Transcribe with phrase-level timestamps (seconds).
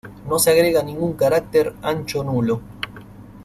[0.27, 2.59] No se agrega ningún carácter ancho nulo.